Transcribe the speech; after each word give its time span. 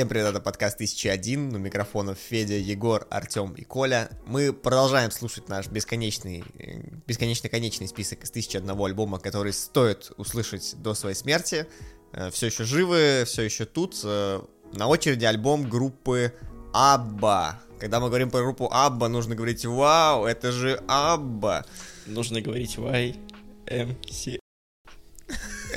Всем 0.00 0.08
привет, 0.08 0.28
это 0.28 0.40
подкаст 0.40 0.76
1001, 0.76 1.54
у 1.56 1.58
микрофонов 1.58 2.16
Федя, 2.16 2.54
Егор, 2.54 3.06
Артем 3.10 3.52
и 3.52 3.64
Коля. 3.64 4.08
Мы 4.24 4.50
продолжаем 4.50 5.10
слушать 5.10 5.50
наш 5.50 5.66
бесконечный, 5.66 6.42
э, 6.58 6.80
бесконечно-конечный 7.06 7.86
список 7.86 8.24
из 8.24 8.30
1001 8.30 8.82
альбома, 8.82 9.18
который 9.18 9.52
стоит 9.52 10.10
услышать 10.16 10.74
до 10.78 10.94
своей 10.94 11.14
смерти. 11.14 11.66
Э, 12.14 12.30
Все 12.30 12.46
еще 12.46 12.64
живы, 12.64 13.24
все 13.26 13.42
еще 13.42 13.66
тут. 13.66 14.00
Э, 14.02 14.40
На 14.72 14.86
очереди 14.88 15.26
альбом 15.26 15.68
группы 15.68 16.32
Абба. 16.72 17.60
Когда 17.78 18.00
мы 18.00 18.06
говорим 18.06 18.30
про 18.30 18.40
группу 18.40 18.70
Абба, 18.72 19.08
нужно 19.08 19.34
говорить 19.34 19.66
«Вау, 19.66 20.24
это 20.24 20.50
же 20.50 20.82
Абба!» 20.88 21.66
Нужно 22.06 22.40
говорить 22.40 22.78
YMC. 22.78 24.38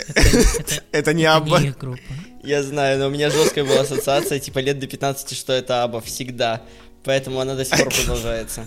Это, 0.08 0.84
Это 0.94 1.14
не 1.14 1.24
это 1.24 1.36
Абба. 1.36 1.60
не 1.60 1.68
их 1.68 1.78
группа. 1.78 2.00
Я 2.44 2.62
знаю, 2.64 3.00
но 3.00 3.08
у 3.08 3.10
меня 3.10 3.30
жесткая 3.30 3.64
была 3.66 3.82
ассоциация, 3.82 4.40
типа 4.40 4.60
лет 4.60 4.80
до 4.80 4.88
15, 4.88 5.36
что 5.38 5.54
это 5.54 5.84
Аба 5.84 6.02
всегда. 6.02 6.62
Поэтому 7.04 7.40
она 7.42 7.56
до 7.56 7.66
сих 7.66 7.78
пор 7.78 7.94
продолжается. 7.94 8.64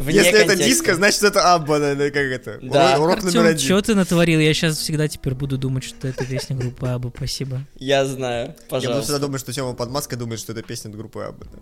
Вне 0.00 0.14
Если 0.18 0.30
это 0.32 0.48
контекста. 0.48 0.64
диско, 0.64 0.94
значит 0.94 1.22
это 1.22 1.52
Абба, 1.54 1.78
наверное, 1.78 2.10
как 2.10 2.22
это. 2.22 2.58
Да. 2.62 2.98
Урок 2.98 3.16
Артём, 3.18 3.32
номер 3.34 3.50
один. 3.50 3.58
что 3.64 3.82
ты 3.82 3.94
натворил? 3.94 4.40
Я 4.40 4.54
сейчас 4.54 4.78
всегда 4.78 5.06
теперь 5.08 5.34
буду 5.34 5.58
думать, 5.58 5.84
что 5.84 6.08
это 6.08 6.24
песня 6.24 6.56
группы 6.56 6.86
Аба. 6.86 7.12
Спасибо. 7.14 7.60
Я 7.76 8.04
знаю, 8.06 8.48
Я 8.48 8.54
пожалуйста. 8.68 9.02
всегда 9.02 9.18
думать, 9.18 9.40
что 9.40 9.52
Тёма 9.52 9.74
под 9.74 9.90
маской 9.90 10.16
думает, 10.16 10.40
что 10.40 10.52
это 10.52 10.62
песня 10.62 10.88
от 10.90 10.96
группы 10.96 11.22
Абба. 11.22 11.46
да. 11.52 11.58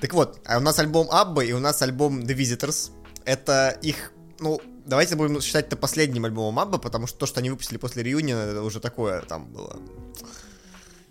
Так 0.00 0.14
вот, 0.14 0.38
а 0.44 0.58
у 0.58 0.60
нас 0.60 0.78
альбом 0.78 1.08
Абба 1.10 1.44
и 1.44 1.52
у 1.52 1.58
нас 1.58 1.80
альбом 1.82 2.20
The 2.20 2.36
Visitors. 2.36 2.90
Это 3.24 3.76
их, 3.82 4.12
ну, 4.42 4.60
давайте 4.84 5.16
будем 5.16 5.40
считать 5.40 5.66
это 5.66 5.76
последним 5.76 6.24
альбомом 6.24 6.58
ABBA, 6.58 6.78
потому 6.78 7.06
что 7.06 7.18
то, 7.18 7.26
что 7.26 7.40
они 7.40 7.50
выпустили 7.50 7.78
после 7.78 8.02
реюниона, 8.02 8.40
это 8.40 8.62
уже 8.62 8.80
такое 8.80 9.22
там 9.22 9.46
было 9.46 9.78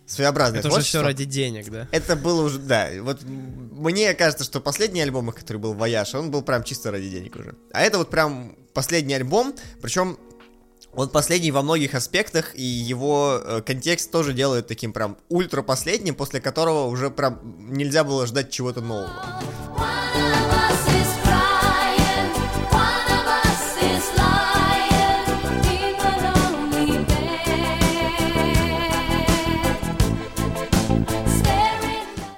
своеобразное 0.06 0.60
Это 0.60 0.68
уже 0.68 0.76
творчество. 0.76 1.00
все 1.00 1.08
ради 1.08 1.26
денег, 1.26 1.70
да? 1.70 1.88
Это 1.92 2.16
было 2.16 2.44
уже, 2.44 2.60
да, 2.60 2.90
вот 3.00 3.22
мне 3.24 4.14
кажется, 4.14 4.44
что 4.44 4.60
последний 4.60 5.02
альбом, 5.02 5.30
их, 5.30 5.36
который 5.36 5.58
был 5.58 5.74
Вояж, 5.74 6.14
он 6.14 6.32
был 6.32 6.42
прям 6.42 6.64
чисто 6.64 6.92
ради 6.92 7.10
денег 7.10 7.36
уже. 7.38 7.56
А 7.72 7.82
это 7.82 7.98
вот 7.98 8.10
прям 8.10 8.58
последний 8.74 9.14
альбом, 9.14 9.56
причем 9.82 10.18
он 10.94 11.08
последний 11.10 11.52
во 11.52 11.62
многих 11.62 11.96
аспектах, 11.96 12.54
и 12.56 12.64
его 12.64 13.40
э, 13.42 13.62
контекст 13.62 14.12
тоже 14.12 14.34
делает 14.34 14.68
таким 14.68 14.92
прям 14.92 15.18
ультра 15.30 15.62
последним, 15.62 16.16
после 16.16 16.42
которого 16.42 16.88
уже 16.88 17.10
прям 17.10 17.40
нельзя 17.72 18.04
было 18.04 18.28
ждать 18.28 18.52
чего-то 18.52 18.82
нового. 18.82 19.10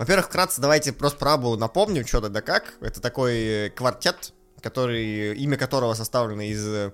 Во-первых, 0.04 0.26
вкратце 0.26 0.59
давайте 0.59 0.92
просто 0.92 1.18
про 1.18 1.36
Абу 1.36 1.56
напомним, 1.56 2.06
что-то 2.06 2.28
да 2.28 2.42
как. 2.42 2.73
Это 2.82 3.00
такой 3.00 3.38
э, 3.38 3.70
квартет, 3.70 4.34
который, 4.59 5.34
имя 5.38 5.56
которого 5.56 5.94
составлено 5.94 6.42
из, 6.42 6.68
э, 6.68 6.92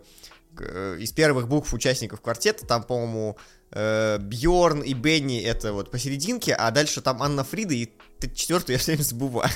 э, 0.59 0.97
из 0.99 1.11
первых 1.11 1.47
букв 1.47 1.73
участников 1.73 2.21
квартета. 2.21 2.67
Там, 2.67 2.83
по-моему, 2.83 3.35
Бьорн 3.71 4.81
и 4.81 4.93
Бенни 4.93 5.41
это 5.41 5.73
вот 5.73 5.89
посерединке, 5.89 6.53
а 6.53 6.69
дальше 6.69 7.01
там 7.01 7.23
Анна 7.23 7.43
Фрида 7.43 7.73
и 7.73 7.91
четвертую 8.35 8.75
я 8.75 8.77
все 8.79 8.91
время 8.91 9.03
забываю. 9.03 9.49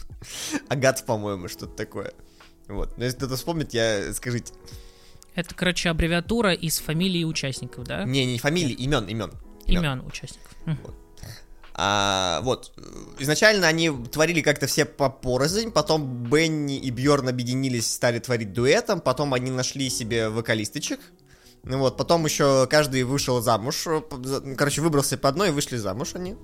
Агат, 0.70 1.04
по-моему, 1.04 1.48
что-то 1.48 1.74
такое. 1.74 2.14
Вот. 2.68 2.96
Но 2.96 3.04
если 3.04 3.18
кто-то 3.18 3.36
вспомнит, 3.36 3.74
я 3.74 4.14
скажите. 4.14 4.54
Это, 5.34 5.54
короче, 5.54 5.90
аббревиатура 5.90 6.54
из 6.54 6.78
фамилии 6.78 7.24
участников, 7.24 7.84
да? 7.84 8.04
Не, 8.04 8.24
не 8.24 8.38
фамилии, 8.38 8.72
имен, 8.72 9.04
имен. 9.04 9.32
Имен 9.66 10.00
участников. 10.06 10.56
М. 10.64 10.78
А, 11.80 12.40
вот, 12.42 12.72
изначально 13.20 13.68
они 13.68 13.88
творили 13.90 14.40
как-то 14.40 14.66
все 14.66 14.84
по 14.84 15.08
порознь, 15.08 15.70
потом 15.70 16.24
Бенни 16.24 16.76
и 16.76 16.90
Бьорн 16.90 17.28
объединились, 17.28 17.92
стали 17.94 18.18
творить 18.18 18.52
дуэтом, 18.52 19.00
потом 19.00 19.32
они 19.32 19.52
нашли 19.52 19.88
себе 19.88 20.28
вокалисточек, 20.28 20.98
ну 21.62 21.78
вот, 21.78 21.96
потом 21.96 22.24
еще 22.24 22.66
каждый 22.68 23.04
вышел 23.04 23.40
замуж, 23.40 23.86
короче, 24.56 24.80
выбрался 24.80 25.16
по 25.16 25.28
одной 25.28 25.50
и 25.50 25.52
вышли 25.52 25.76
замуж 25.76 26.16
они. 26.16 26.34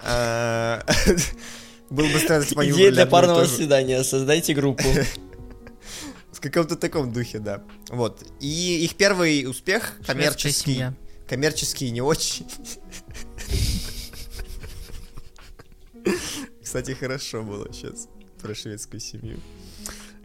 А, 0.00 0.84
Было 1.90 2.08
бы 2.08 2.18
странно, 2.18 2.44
они 2.56 2.72
Идея 2.72 2.90
для 2.92 3.06
парного 3.06 3.44
свидания. 3.46 4.02
Создайте 4.02 4.52
группу. 4.52 4.84
В 6.32 6.40
каком-то 6.40 6.76
таком 6.76 7.12
духе, 7.12 7.38
да. 7.38 7.62
Вот. 7.88 8.22
И 8.40 8.84
их 8.84 8.96
первый 8.96 9.48
успех, 9.48 9.94
коммерческий, 10.06 10.84
коммерческий 11.26 11.90
не 11.90 12.02
очень. 12.02 12.46
Кстати, 16.62 16.92
хорошо 16.92 17.42
было 17.42 17.72
сейчас 17.72 18.08
про 18.40 18.54
шведскую 18.54 19.00
семью. 19.00 19.38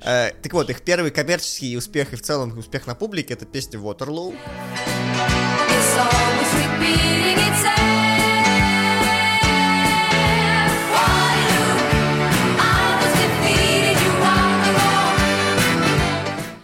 Э, 0.04 0.32
так 0.42 0.54
вот, 0.54 0.70
их 0.70 0.82
первый 0.82 1.12
коммерческий 1.12 1.78
успех 1.78 2.14
и 2.14 2.16
в 2.16 2.22
целом 2.22 2.58
успех 2.58 2.88
на 2.88 2.96
публике 2.96 3.34
это 3.34 3.46
песня 3.46 3.80
Waterloo. 3.80 4.36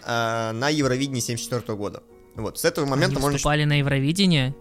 Э, 0.04 0.52
на 0.52 0.68
Евровидении 0.68 1.20
74 1.20 1.76
года. 1.76 2.02
Вот, 2.34 2.58
с 2.58 2.64
этого 2.64 2.86
Они 2.86 2.90
момента 2.92 3.14
можно... 3.16 3.32
выступали 3.32 3.64
на 3.64 3.78
Евровидении. 3.78 4.54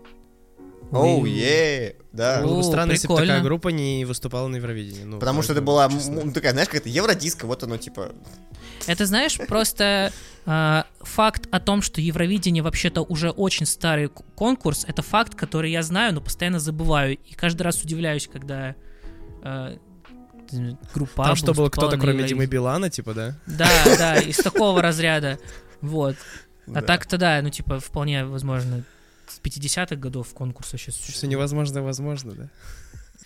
Оу, 0.92 1.24
Ой. 1.24 1.32
е, 1.32 1.96
да. 2.14 2.40
О, 2.40 2.44
Было 2.44 2.58
бы 2.58 2.64
странно, 2.64 2.92
если 2.92 3.08
бы 3.08 3.16
прикольно. 3.16 3.34
такая 3.34 3.44
группа 3.44 3.68
не 3.70 4.06
выступала 4.06 4.48
на 4.48 4.56
Евровидении. 4.56 5.04
Ну, 5.04 5.20
Потому 5.20 5.42
что 5.42 5.54
это 5.54 5.62
была, 5.62 5.90
честно. 5.90 6.20
м, 6.20 6.28
ну, 6.28 6.34
такая, 6.34 6.54
знаешь, 6.54 6.70
как-то 6.70 6.88
евродиско, 6.90 7.46
вот 7.46 7.64
оно, 7.64 7.78
типа, 7.78 8.12
Это, 8.86 9.06
знаешь, 9.06 9.38
просто 9.48 10.14
э, 10.46 10.84
факт 11.02 11.48
о 11.52 11.60
том, 11.60 11.82
что 11.82 12.00
Евровидение 12.00 12.64
вообще-то 12.64 13.02
уже 13.02 13.32
очень 13.32 13.66
старый 13.66 14.10
конкурс, 14.36 14.86
это 14.88 15.02
факт, 15.02 15.36
который 15.36 15.72
я 15.72 15.84
знаю, 15.84 16.14
но 16.14 16.22
постоянно 16.22 16.60
забываю. 16.60 17.18
И 17.18 17.34
каждый 17.34 17.64
раз 17.64 17.82
удивляюсь, 17.84 18.30
когда 18.32 18.76
э, 19.44 19.78
группа 20.94 21.26
Там 21.26 21.36
что 21.36 21.54
было 21.54 21.70
кто-то, 21.70 21.98
кроме. 21.98 22.24
Димы 22.24 22.46
Билана, 22.46 22.90
типа, 22.90 23.14
да? 23.14 23.36
Да, 23.46 23.70
да, 23.98 24.16
из 24.20 24.38
такого 24.38 24.82
разряда. 24.82 25.38
Вот. 25.82 26.16
Да. 26.66 26.80
А 26.80 26.82
так-то 26.84 27.18
да, 27.18 27.42
ну 27.42 27.50
типа 27.50 27.80
вполне 27.80 28.26
возможно 28.26 28.84
с 29.30 29.40
50-х 29.40 29.96
годов 29.96 30.34
конкурс 30.34 30.72
вообще 30.72 30.92
Все 30.92 31.02
существует. 31.02 31.32
невозможно, 31.32 31.82
возможно, 31.82 32.32
да? 32.34 32.50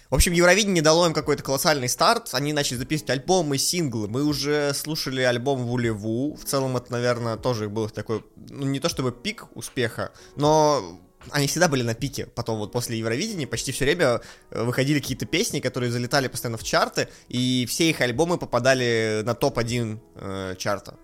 В 0.10 0.16
общем, 0.16 0.34
Евровидение 0.34 0.84
дало 0.84 1.08
им 1.08 1.14
какой-то 1.14 1.42
колоссальный 1.42 1.88
старт. 1.88 2.32
Они 2.34 2.52
начали 2.52 2.78
записывать 2.78 3.12
альбомы, 3.12 3.58
синглы. 3.58 4.10
Мы 4.10 4.26
уже 4.26 4.74
слушали 4.74 5.22
альбом 5.22 5.64
Вулеву. 5.64 6.36
В 6.36 6.44
целом, 6.44 6.76
это, 6.76 6.92
наверное, 6.92 7.38
тоже 7.38 7.70
был 7.70 7.90
такой, 7.90 8.26
ну, 8.50 8.66
не 8.66 8.82
то 8.82 8.90
чтобы 8.90 9.14
пик 9.14 9.46
успеха, 9.56 10.12
но 10.36 11.00
они 11.30 11.48
всегда 11.48 11.70
были 11.70 11.84
на 11.84 11.94
пике. 11.94 12.26
Потом 12.26 12.58
вот 12.58 12.74
после 12.74 12.98
Евровидения 12.98 13.48
почти 13.48 13.72
все 13.72 13.86
время 13.86 14.22
э, 14.50 14.64
выходили 14.64 15.00
какие-то 15.00 15.26
песни, 15.26 15.62
которые 15.62 15.92
залетали 15.92 16.28
постоянно 16.28 16.58
в 16.58 16.64
чарты, 16.64 17.08
и 17.30 17.66
все 17.70 17.90
их 17.90 18.02
альбомы 18.02 18.38
попадали 18.38 19.22
на 19.24 19.34
топ-1 19.34 20.00
э, 20.16 20.56
чарта. 20.58 20.98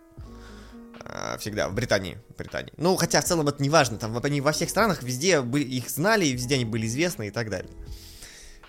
Э, 1.05 1.37
Всегда, 1.39 1.69
в 1.69 1.73
Британии. 1.73 2.17
Британии. 2.37 2.73
Ну, 2.77 2.95
хотя 2.95 3.21
в 3.21 3.25
целом 3.25 3.47
это 3.47 3.61
не 3.61 3.69
важно. 3.69 3.97
Там 3.97 4.17
они 4.23 4.41
во 4.41 4.51
всех 4.51 4.69
странах 4.69 5.03
везде 5.03 5.41
бы- 5.41 5.61
их 5.61 5.89
знали, 5.89 6.25
везде 6.27 6.55
они 6.55 6.65
были 6.65 6.87
известны 6.87 7.27
и 7.27 7.31
так 7.31 7.49
далее. 7.49 7.71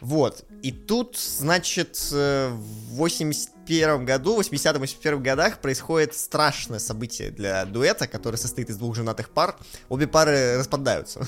Вот. 0.00 0.44
И 0.62 0.70
тут, 0.70 1.16
значит, 1.16 1.98
э, 2.12 2.48
в 2.50 2.94
81 2.94 4.04
году, 4.04 4.36
80-81 4.36 5.22
годах 5.22 5.60
происходит 5.60 6.14
страшное 6.14 6.78
событие 6.78 7.30
для 7.30 7.64
дуэта, 7.64 8.06
который 8.06 8.36
состоит 8.36 8.70
из 8.70 8.76
двух 8.76 8.94
женатых 8.94 9.30
пар. 9.30 9.56
Обе 9.88 10.06
пары 10.06 10.56
распадаются. 10.56 11.26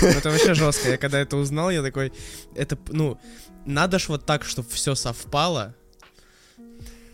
Ну, 0.00 0.08
Это 0.08 0.30
вообще 0.30 0.54
жестко. 0.54 0.90
Я 0.90 0.96
когда 0.96 1.18
это 1.18 1.36
узнал, 1.36 1.70
я 1.70 1.82
такой, 1.82 2.12
это, 2.54 2.78
ну, 2.88 3.18
надо 3.66 3.98
ж 3.98 4.08
вот 4.08 4.24
так, 4.24 4.44
чтобы 4.44 4.68
все 4.70 4.94
совпало. 4.94 5.74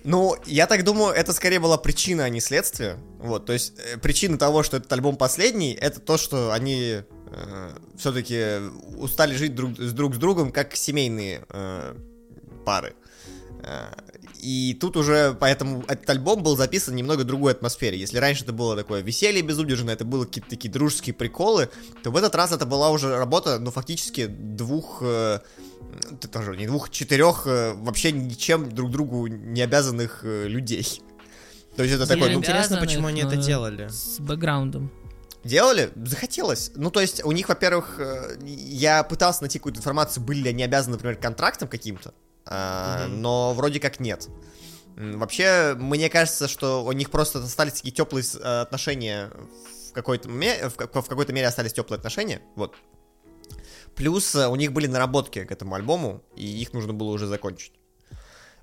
Ну, 0.06 0.37
я 0.47 0.67
так 0.67 0.85
думаю, 0.85 1.12
это 1.12 1.32
скорее 1.32 1.58
была 1.58 1.76
причина, 1.76 2.25
а 2.25 2.29
не 2.29 2.41
следствие. 2.41 2.97
Вот, 3.19 3.44
то 3.44 3.53
есть 3.53 3.75
э, 3.79 3.99
причина 3.99 4.38
того, 4.38 4.62
что 4.62 4.76
этот 4.76 4.93
альбом 4.93 5.17
последний, 5.17 5.73
это 5.73 6.00
то, 6.00 6.17
что 6.17 6.53
они 6.53 7.03
все-таки 7.97 8.70
устали 8.97 9.35
жить 9.35 9.55
друг 9.55 9.76
с 9.79 9.93
друг 9.93 10.14
с 10.14 10.19
другом 10.19 10.53
как 10.53 10.76
семейные 10.76 11.44
э, 11.49 11.94
пары. 12.64 12.94
Э, 13.62 13.88
И 14.46 14.75
тут 14.75 14.96
уже, 14.96 15.37
поэтому 15.40 15.82
этот 15.88 16.08
альбом 16.08 16.40
был 16.40 16.56
записан 16.56 16.94
в 16.94 16.96
немного 16.96 17.25
другой 17.25 17.50
атмосфере. 17.50 17.98
Если 17.98 18.19
раньше 18.19 18.44
это 18.44 18.52
было 18.52 18.76
такое 18.76 19.02
веселье 19.02 19.43
безудержное, 19.43 19.94
это 19.94 20.04
было 20.04 20.25
какие-то 20.25 20.48
такие 20.48 20.70
дружеские 20.72 21.14
приколы, 21.14 21.69
то 22.04 22.12
в 22.12 22.16
этот 22.16 22.32
раз 22.37 22.52
это 22.52 22.64
была 22.64 22.90
уже 22.90 23.16
работа, 23.16 23.58
ну, 23.58 23.72
фактически 23.72 24.26
двух, 24.26 24.98
э, 25.02 25.40
тоже 26.31 26.56
не 26.56 26.69
двух, 26.69 26.90
четырех 26.90 27.48
э, 27.48 27.72
вообще 27.75 28.12
ничем 28.12 28.70
друг 28.70 28.93
другу 28.93 29.26
не 29.26 29.62
обязанных 29.62 30.20
э, 30.22 30.46
людей. 30.46 31.02
То 31.75 31.82
есть 31.82 31.96
это 31.96 32.04
Не 32.04 32.08
такой, 32.20 32.32
ну, 32.32 32.38
Интересно, 32.38 32.78
почему 32.78 33.08
они 33.08 33.22
это 33.22 33.34
делали. 33.34 33.88
С 33.88 34.20
бэкграундом. 34.20 34.93
Делали? 35.43 35.90
Захотелось. 35.96 36.70
Ну, 36.76 36.93
то 36.93 37.00
есть, 37.00 37.25
у 37.25 37.32
них, 37.32 37.48
во-первых, 37.48 37.96
э, 37.98 38.38
я 38.44 39.02
пытался 39.02 39.43
найти 39.43 39.58
какую-то 39.58 39.81
информацию, 39.81 40.22
были 40.22 40.43
ли 40.43 40.50
они 40.50 40.62
обязаны, 40.62 40.94
например, 40.94 41.16
контрактом 41.16 41.66
каким-то, 41.66 42.14
а, 42.46 43.06
Мгм. 43.06 43.20
но 43.22 43.54
вроде 43.54 43.81
как 43.81 44.00
нет. 44.00 44.28
Вообще, 44.96 45.75
мне 45.76 46.08
кажется, 46.08 46.48
что 46.48 46.82
у 46.84 46.93
них 46.93 47.10
просто 47.10 47.40
остались 47.40 47.75
такие 47.75 47.93
теплые 47.93 48.25
э, 48.40 48.60
отношения 48.62 49.31
в 49.90 49.93
какой-то, 49.93 50.28
в 50.28 50.70
в 50.70 51.06
какой-то 51.08 51.32
мере 51.32 51.46
остались 51.46 51.72
теплые 51.75 51.98
отношения, 51.98 52.40
вот. 52.54 52.75
Плюс 53.94 54.34
э, 54.34 54.46
у 54.48 54.56
них 54.56 54.72
были 54.72 54.87
наработки 54.87 55.44
к 55.44 55.50
этому 55.52 55.75
альбому, 55.75 56.22
и 56.34 56.46
их 56.46 56.72
нужно 56.72 56.94
было 56.94 57.10
уже 57.10 57.26
закончить. 57.26 57.72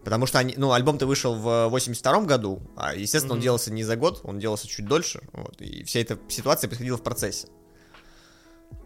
Потому 0.04 0.26
что 0.26 0.40
они, 0.40 0.54
ну, 0.58 0.72
альбом-то 0.74 1.06
вышел 1.06 1.36
в 1.36 1.68
82 1.70 2.22
году, 2.24 2.62
а, 2.76 2.94
естественно, 2.96 3.34
он 3.34 3.38
Мгм. 3.40 3.44
делался 3.44 3.72
не 3.72 3.84
за 3.84 3.96
год, 3.96 4.22
он 4.24 4.40
делался 4.40 4.68
чуть 4.68 4.86
дольше, 4.88 5.22
вот, 5.34 5.62
и 5.62 5.84
вся 5.84 6.00
эта 6.00 6.18
ситуация 6.30 6.68
происходила 6.68 6.98
в 6.98 7.04
процессе. 7.04 7.48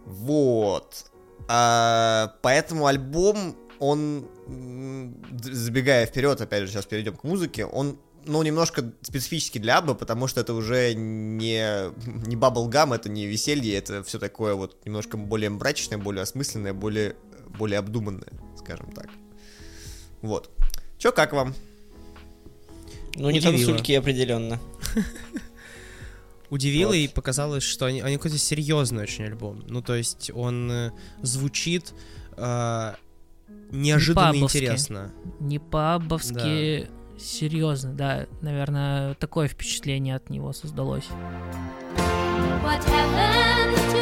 Вот. 0.06 1.06
А, 1.48 2.34
поэтому 2.42 2.88
альбом, 2.88 3.56
он, 3.80 4.28
забегая 5.42 6.06
вперед, 6.06 6.40
опять 6.42 6.64
же, 6.64 6.68
сейчас 6.70 6.86
перейдем 6.86 7.16
к 7.16 7.24
музыке, 7.24 7.66
он, 7.66 7.98
ну, 8.26 8.42
немножко 8.44 8.92
специфический 9.02 9.60
для 9.60 9.78
Аббы, 9.78 9.96
потому 9.96 10.28
что 10.28 10.42
это 10.42 10.54
уже 10.54 10.94
не, 10.94 11.92
не 12.28 12.36
bubblegum, 12.36 12.96
это 12.96 13.10
не 13.10 13.26
веселье, 13.26 13.76
это 13.78 14.04
все 14.04 14.20
такое 14.20 14.56
вот 14.56 14.78
немножко 14.86 15.18
более 15.18 15.50
мрачное, 15.50 15.98
более 15.98 16.24
осмысленное, 16.24 16.74
более, 16.74 17.16
более 17.58 17.80
обдуманное, 17.80 18.34
скажем 18.58 18.92
так. 18.92 19.10
Вот. 20.22 20.50
Чё, 20.98 21.12
как 21.12 21.34
вам? 21.34 21.54
Ну, 23.16 23.30
не 23.30 23.42
танцульки 23.42 23.94
определенно. 23.94 24.60
Удивило 26.50 26.90
Вот. 26.90 26.96
и 26.96 27.08
показалось, 27.08 27.64
что 27.64 27.86
они, 27.86 28.00
они 28.02 28.16
какой-то 28.16 28.38
серьезный 28.38 29.04
очень 29.04 29.26
альбом. 29.26 29.64
Ну, 29.68 29.82
то 29.82 29.96
есть 29.96 30.32
он 30.34 30.72
э, 30.72 30.92
звучит 31.22 31.94
э, 32.38 32.94
неожиданно 33.72 34.32
по-аббовски. 34.32 34.58
интересно. 34.58 35.12
Не 35.40 35.60
по-аббовски 35.60 36.88
серьезно, 37.20 37.94
да. 37.94 38.28
Наверное, 38.42 39.16
такое 39.16 39.48
впечатление 39.48 40.16
от 40.16 40.30
него 40.30 40.54
создалось. 40.54 41.08
What 42.64 42.84
happened 42.86 43.78
to 43.92 43.97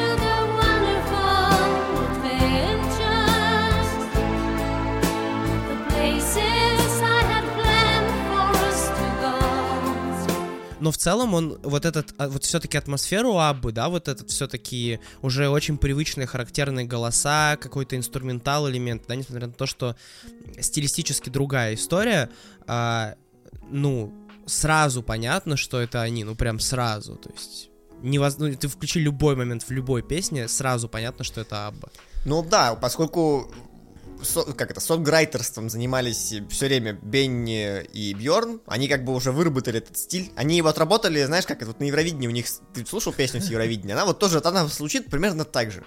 Но 10.86 10.92
в 10.92 10.98
целом 10.98 11.34
он 11.34 11.58
вот 11.64 11.84
этот, 11.84 12.14
а, 12.20 12.28
вот 12.30 12.44
все-таки 12.44 12.78
атмосферу 12.78 13.40
Аббы, 13.40 13.72
да, 13.72 13.90
вот 13.90 14.08
этот 14.08 14.30
все-таки 14.30 15.00
уже 15.24 15.50
очень 15.50 15.80
привычные 15.80 16.28
характерные 16.28 16.86
голоса, 16.86 17.58
какой-то 17.60 17.96
инструментал 17.96 18.70
элемент, 18.70 19.02
да, 19.08 19.16
несмотря 19.16 19.48
на 19.48 19.54
то, 19.54 19.66
что 19.66 19.96
стилистически 20.60 21.32
другая 21.32 21.74
история, 21.74 22.30
а, 22.68 23.16
ну, 23.72 24.14
сразу 24.46 25.02
понятно, 25.02 25.58
что 25.58 25.82
это 25.82 26.04
они, 26.04 26.24
ну, 26.24 26.36
прям 26.36 26.60
сразу, 26.60 27.16
то 27.16 27.32
есть... 27.32 27.72
невоз- 28.04 28.36
ну, 28.38 28.54
ты 28.54 28.68
включи 28.68 29.00
любой 29.00 29.36
момент 29.36 29.64
в 29.64 29.72
любой 29.72 30.04
песне, 30.04 30.48
сразу 30.48 30.88
понятно, 30.88 31.24
что 31.24 31.42
это 31.42 31.66
Абба. 31.66 31.90
Ну 32.26 32.44
да, 32.44 32.76
поскольку 32.76 33.52
со- 34.26 34.44
как 34.54 34.72
это, 34.72 34.80
сонграйтерством 34.80 35.70
занимались 35.70 36.34
все 36.50 36.66
время 36.66 36.94
Бенни 37.02 37.84
и 37.94 38.14
Бьорн, 38.14 38.62
они 38.68 38.88
как 38.88 39.06
бы 39.06 39.14
уже 39.14 39.32
выработали 39.32 39.78
этот 39.78 39.98
стиль. 39.98 40.32
Они 40.36 40.58
его 40.58 40.68
отработали, 40.70 41.24
знаешь, 41.24 41.46
как 41.46 41.58
это 41.58 41.68
вот 41.68 41.80
на 41.80 41.86
Евровидении 41.86 42.28
у 42.28 42.32
них, 42.32 42.46
ты 42.74 42.86
слушал 42.86 43.14
песню 43.14 43.42
с 43.42 43.50
Евровидения, 43.50 43.94
она 43.96 44.06
вот 44.06 44.20
тоже, 44.20 44.42
она 44.44 44.68
звучит 44.68 45.10
примерно 45.10 45.46
так 45.46 45.72
же. 45.72 45.86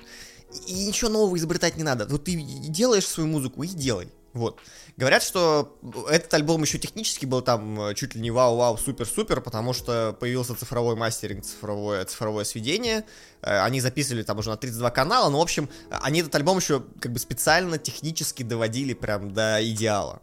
И 0.66 0.86
ничего 0.86 1.10
нового 1.10 1.36
изобретать 1.36 1.76
не 1.76 1.82
надо. 1.82 2.06
Вот 2.06 2.24
ты 2.24 2.34
делаешь 2.40 3.06
свою 3.06 3.28
музыку 3.28 3.62
и 3.64 3.68
делай. 3.68 4.08
Вот. 4.38 4.60
Говорят, 4.96 5.24
что 5.24 5.76
этот 6.08 6.32
альбом 6.32 6.62
еще 6.62 6.78
технически 6.78 7.26
был 7.26 7.42
там 7.42 7.80
э, 7.80 7.94
чуть 7.94 8.14
ли 8.14 8.20
не 8.20 8.30
вау-вау, 8.30 8.78
супер-супер, 8.78 9.40
потому 9.40 9.72
что 9.72 10.16
появился 10.18 10.54
цифровой 10.54 10.94
мастеринг, 10.94 11.44
цифровое, 11.44 12.04
цифровое 12.04 12.44
сведение. 12.44 13.04
Э, 13.42 13.62
Они 13.62 13.80
записывали 13.80 14.22
там 14.22 14.38
уже 14.38 14.50
на 14.50 14.56
32 14.56 14.90
канала, 14.90 15.28
но, 15.28 15.40
в 15.40 15.42
общем, 15.42 15.68
они 15.90 16.20
этот 16.20 16.32
альбом 16.36 16.58
еще 16.58 16.84
как 17.00 17.12
бы 17.12 17.18
специально 17.18 17.78
технически 17.78 18.44
доводили 18.44 18.94
прям 18.94 19.32
до 19.34 19.58
идеала, 19.68 20.22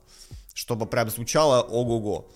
чтобы 0.54 0.86
прям 0.86 1.10
звучало 1.10 1.62
ого-го. 1.62 2.32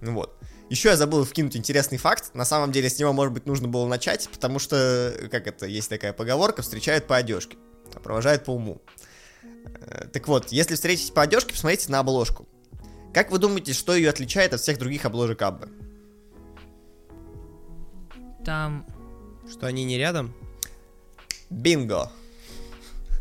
Ну 0.00 0.14
вот. 0.14 0.38
Еще 0.70 0.90
я 0.90 0.96
забыл 0.96 1.24
вкинуть 1.24 1.56
интересный 1.56 1.98
факт. 1.98 2.32
На 2.34 2.44
самом 2.44 2.70
деле 2.70 2.88
с 2.88 2.98
него, 3.00 3.12
может 3.12 3.32
быть, 3.34 3.46
нужно 3.46 3.66
было 3.66 3.88
начать, 3.88 4.28
потому 4.30 4.60
что, 4.60 5.12
как 5.32 5.48
это, 5.48 5.66
есть 5.66 5.88
такая 5.88 6.12
поговорка, 6.12 6.62
встречают 6.62 7.08
по 7.08 7.16
одежке, 7.16 7.56
а 7.94 7.98
провожают 7.98 8.44
по 8.44 8.50
уму. 8.52 8.80
Э, 8.86 9.07
Так 10.12 10.28
вот, 10.28 10.52
если 10.52 10.74
встретитесь 10.74 11.10
по 11.10 11.22
одежке, 11.22 11.52
посмотрите 11.52 11.90
на 11.90 12.00
обложку. 12.00 12.46
Как 13.14 13.30
вы 13.30 13.38
думаете, 13.38 13.72
что 13.72 13.94
ее 13.94 14.10
отличает 14.10 14.52
от 14.52 14.60
всех 14.60 14.78
других 14.78 15.04
обложек 15.04 15.40
Аббы? 15.42 15.68
Там 18.44 18.86
Что 19.50 19.66
они 19.66 19.84
не 19.84 19.96
рядом? 19.98 20.34
Бинго! 21.50 22.12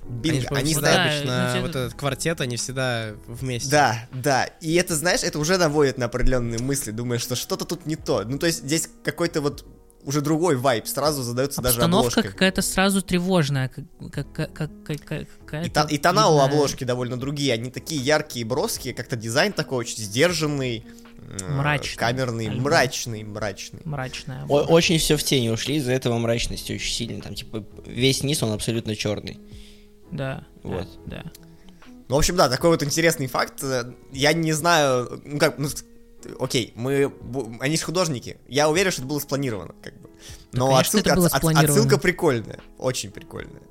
Они, 0.04 0.20
Бинго. 0.20 0.56
Они, 0.56 0.74
всегда 0.74 0.94
знают- 0.94 1.26
Да, 1.26 1.44
обычно, 1.44 1.56
ну, 1.56 1.62
вот 1.62 1.70
это- 1.72 1.80
этот 1.80 2.00
квартет, 2.00 2.42
они 2.42 2.56
всегда 2.58 3.12
вместе. 3.28 3.70
Да, 3.70 4.08
да. 4.14 4.46
И 4.62 4.74
это, 4.76 4.96
знаешь, 4.96 5.24
это 5.24 5.38
уже 5.40 5.58
наводит 5.58 5.98
на 5.98 6.06
определенные 6.06 6.60
мысли. 6.60 6.92
Думаешь, 6.92 7.22
что 7.22 7.36
что-то 7.36 7.66
тут 7.66 7.86
не 7.86 7.96
то. 7.98 8.24
Ну, 8.24 8.38
то 8.40 8.46
есть 8.48 8.60
здесь 8.64 8.90
какой-то 9.04 9.42
вот 9.42 9.66
уже 10.08 10.22
другой 10.22 10.56
вайб 10.56 10.88
сразу 10.88 11.22
задается 11.22 11.62
даже 11.62 11.82
обложкой. 11.82 12.24
какая-то 12.24 12.62
сразу 12.62 13.02
тревожная. 13.02 13.70
Как, 13.70 14.32
как, 14.32 14.54
как, 14.54 14.72
как- 14.84 15.28
как- 15.46 15.66
И, 15.66 15.70
та- 15.70 15.84
и 15.90 15.98
тона 15.98 16.30
у 16.30 16.40
обложки 16.40 16.84
довольно 16.86 17.18
другие. 17.18 17.54
Они 17.54 17.70
такие 17.70 18.02
яркие, 18.02 18.46
броские, 18.46 18.94
как-то 18.94 19.16
дизайн 19.18 19.52
такой 19.54 19.80
очень 19.80 19.98
сдержанный, 19.98 20.86
э, 21.18 21.52
Мрачный 21.52 21.98
камерный, 21.98 22.48
альбом. 22.48 22.64
мрачный, 22.64 23.24
мрачный. 23.24 23.82
Мрачная. 23.84 24.46
О- 24.48 24.64
очень 24.64 24.98
все 24.98 25.18
в 25.18 25.24
тени 25.24 25.50
ушли, 25.50 25.76
из-за 25.76 25.92
этого 25.92 26.18
мрачности 26.18 26.72
очень 26.72 26.94
сильно. 26.94 27.22
Там, 27.22 27.36
типа, 27.36 27.66
весь 27.86 28.24
низ, 28.24 28.42
он 28.42 28.54
абсолютно 28.54 28.96
черный. 28.96 29.38
Да. 30.12 30.46
Вот. 30.64 30.88
Да. 31.06 31.24
да. 31.24 31.32
Ну, 32.08 32.16
в 32.16 32.20
общем, 32.20 32.38
да, 32.38 32.48
такой 32.48 32.70
вот 32.70 32.82
интересный 32.82 33.28
факт. 33.28 33.62
Э, 33.62 33.92
Я 34.14 34.32
не 34.32 34.54
знаю, 34.54 35.22
ну 35.26 35.38
как, 35.38 35.58
ну, 35.60 35.68
окей, 36.40 36.74
мы, 36.76 37.14
они 37.60 37.78
же 37.78 37.84
художники. 37.84 38.38
Я 38.48 38.70
уверен, 38.70 38.92
что 38.92 39.02
это 39.02 39.10
было 39.10 39.20
спланировано, 39.20 39.74
как 39.82 40.00
бы. 40.02 40.10
Но 40.52 40.68
конечно, 40.68 40.80
отсылка, 41.00 41.10
это 41.10 41.16
было 41.18 41.30
спланировано. 41.30 41.74
отсылка 41.74 41.98
прикольная, 42.00 42.60
очень 42.78 43.12
прикольная. 43.12 43.62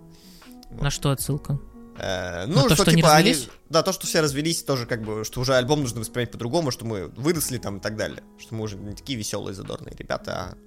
На 0.71 0.91
что 0.91 1.11
отсылка? 1.11 1.59
Э, 1.99 2.45
ну, 2.47 2.63
то, 2.69 2.75
что, 2.75 2.83
что 2.85 2.91
типа 2.93 3.15
они, 3.15 3.35
да, 3.71 3.83
то, 3.83 3.93
что 3.93 4.07
все 4.07 4.21
развелись, 4.21 4.63
тоже 4.63 4.87
как 4.87 5.03
бы, 5.03 5.25
что 5.25 5.41
уже 5.41 5.55
альбом 5.55 5.81
нужно 5.81 6.01
воспринимать 6.01 6.31
по-другому, 6.31 6.71
что 6.71 6.85
мы 6.85 7.09
выросли 7.09 7.59
там 7.59 7.79
и 7.79 7.81
так 7.81 7.97
далее, 7.97 8.23
что 8.39 8.55
мы 8.55 8.65
уже 8.65 8.77
не 8.77 8.95
такие 8.95 9.19
веселые, 9.19 9.55
задорные 9.55 9.95
ребята, 9.97 10.33
а 10.33 10.59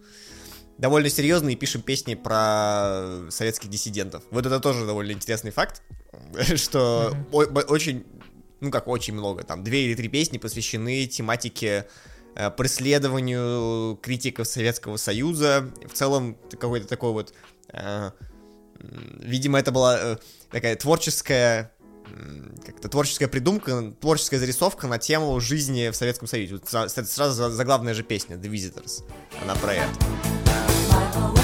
довольно 0.79 1.09
серьезные 1.09 1.55
и 1.55 1.59
пишем 1.59 1.81
песни 1.81 2.15
про 2.15 3.29
советских 3.29 3.69
диссидентов. 3.69 4.23
Вот 4.31 4.45
это 4.45 4.59
тоже 4.59 4.85
довольно 4.85 5.11
интересный 5.11 5.51
факт, 5.51 5.83
что 6.55 7.13
о- 7.31 7.45
бо- 7.45 7.59
очень, 7.67 8.05
ну 8.61 8.71
как 8.71 8.87
очень 8.87 9.13
много, 9.13 9.43
там 9.43 9.63
две 9.63 9.85
или 9.85 9.95
три 9.95 10.07
песни 10.07 10.37
посвящены 10.37 11.05
тематике 11.07 11.87
э, 12.35 12.49
преследованию 12.51 13.97
критиков 13.97 14.47
Советского 14.47 14.97
Союза. 14.97 15.69
В 15.87 15.93
целом 15.93 16.37
какой-то 16.51 16.87
такой 16.87 17.11
вот, 17.11 17.33
э, 17.73 18.11
видимо, 18.79 19.59
это 19.59 19.71
была 19.71 19.99
э, 19.99 20.17
такая 20.51 20.75
творческая 20.75 21.71
как-то 22.65 22.89
творческая 22.89 23.27
придумка, 23.27 23.93
творческая 24.01 24.39
зарисовка 24.39 24.87
на 24.87 24.97
тему 24.97 25.39
жизни 25.39 25.89
в 25.89 25.95
Советском 25.95 26.27
Союзе. 26.27 26.55
Вот 26.55 26.67
сразу 26.67 27.33
за- 27.33 27.51
заглавная 27.51 27.93
же 27.93 28.01
песня 28.03 28.35
The 28.35 28.49
Visitors. 28.49 29.03
Она 29.43 29.53
про 29.55 29.75
это. 29.75 31.38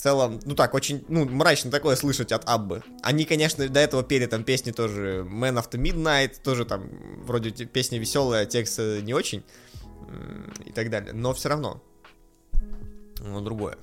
Целом, 0.00 0.40
ну 0.44 0.54
так, 0.54 0.74
очень, 0.74 1.04
ну, 1.08 1.24
мрачно 1.24 1.70
такое 1.70 1.94
слышать 1.96 2.32
от 2.32 2.48
Аббы. 2.48 2.82
Они, 3.02 3.24
конечно, 3.24 3.68
до 3.68 3.80
этого 3.80 4.02
пели 4.02 4.26
там 4.26 4.44
песни 4.44 4.72
тоже 4.72 5.26
Man 5.30 5.54
After 5.56 5.80
Midnight, 5.80 6.42
тоже 6.42 6.64
там 6.64 6.88
вроде 7.24 7.50
песня 7.66 7.98
веселая, 7.98 8.42
а 8.42 8.46
текст 8.46 8.78
не 8.78 9.14
очень 9.14 9.42
и 10.66 10.72
так 10.72 10.90
далее. 10.90 11.12
Но 11.12 11.32
все 11.34 11.50
равно, 11.50 11.82
ну, 13.20 13.40
другое. 13.40 13.76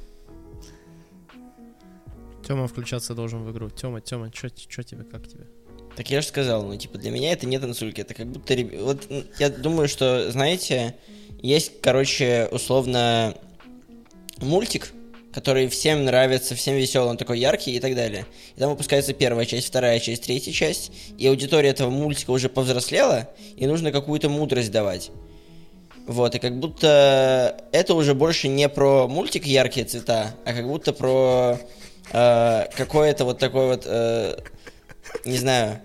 Тёма 2.46 2.68
включаться 2.68 3.14
должен 3.14 3.44
в 3.44 3.52
игру. 3.52 3.70
Тёма, 3.70 4.02
Тёма, 4.02 4.32
чё 4.32 4.50
тебе, 4.50 5.04
как 5.04 5.28
тебе? 5.28 5.48
Так 5.96 6.10
я 6.12 6.22
же 6.22 6.28
сказал, 6.28 6.64
ну, 6.64 6.78
типа, 6.78 6.98
для 6.98 7.12
меня 7.12 7.32
это 7.32 7.48
не 7.48 7.60
танцульки, 7.60 8.02
это 8.02 8.14
как 8.14 8.28
будто... 8.28 8.56
Вот 8.82 9.08
я 9.40 9.50
думаю, 9.50 9.88
что, 9.88 10.32
знаете, 10.32 10.96
есть, 11.42 11.82
короче, 11.82 12.48
условно, 12.52 13.36
мультик, 14.38 14.92
который 15.38 15.68
всем 15.68 16.04
нравится, 16.04 16.56
всем 16.56 16.74
веселый, 16.74 17.12
он 17.12 17.18
такой 17.18 17.38
яркий 17.38 17.76
и 17.76 17.80
так 17.80 17.94
далее. 17.94 18.26
И 18.56 18.60
там 18.60 18.72
выпускается 18.72 19.14
первая 19.14 19.46
часть, 19.46 19.68
вторая 19.68 20.00
часть, 20.00 20.24
третья 20.24 20.52
часть, 20.52 20.92
и 21.16 21.28
аудитория 21.28 21.70
этого 21.70 21.92
мультика 21.92 22.32
уже 22.32 22.50
повзрослела, 22.50 23.30
и 23.56 23.68
нужно 23.68 23.92
какую-то 23.92 24.30
мудрость 24.30 24.72
давать. 24.72 25.12
Вот, 26.08 26.34
и 26.34 26.40
как 26.40 26.58
будто 26.58 27.56
это 27.72 27.94
уже 27.94 28.16
больше 28.16 28.48
не 28.48 28.68
про 28.68 29.08
мультик 29.08 29.46
яркие 29.46 29.86
цвета, 29.86 30.34
а 30.44 30.54
как 30.54 30.66
будто 30.68 30.92
про 30.92 31.60
э, 32.12 32.66
какое-то 32.76 33.26
вот 33.26 33.38
такое 33.38 33.68
вот, 33.68 33.84
э, 33.86 34.40
не 35.24 35.38
знаю, 35.38 35.80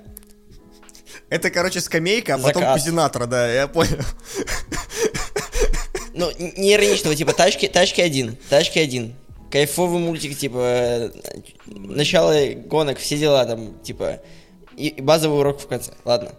Это, 1.28 1.50
короче, 1.50 1.82
скамейка, 1.82 2.36
а 2.36 2.38
потом 2.38 2.62
Закат. 2.62 2.80
кузинатора, 2.80 3.26
да, 3.26 3.52
я 3.52 3.66
понял. 3.66 3.98
Ну, 6.14 6.30
не 6.38 6.74
ироничного, 6.74 7.16
типа, 7.16 7.32
тачки, 7.32 7.68
тачки 7.68 8.00
один, 8.00 8.36
тачки 8.48 8.78
один. 8.78 9.14
Кайфовый 9.52 10.00
мультик, 10.00 10.36
типа, 10.36 10.58
э, 10.58 11.10
начало 11.66 12.34
гонок, 12.54 12.96
все 12.96 13.18
дела 13.18 13.44
там, 13.44 13.78
типа, 13.80 14.20
и, 14.78 14.88
и 14.88 15.00
базовый 15.02 15.40
урок 15.40 15.60
в 15.60 15.66
конце. 15.66 15.92
Ладно. 16.06 16.32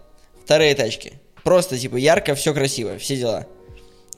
Вторые 0.44 0.74
тачки. 0.74 1.12
Просто, 1.44 1.78
типа, 1.78 1.94
ярко, 1.94 2.34
все 2.34 2.52
красиво, 2.52 2.98
все 2.98 3.16
дела. 3.16 3.46